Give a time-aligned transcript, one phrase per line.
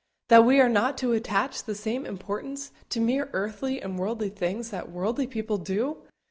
[0.29, 4.71] that we are not to attach the same importance to mere earthly and worldly things
[4.71, 5.97] that worldly people do?